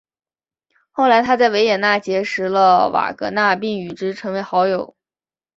[0.89, 4.95] 后来他在维也纳结识了瓦格纳并与之成为好友。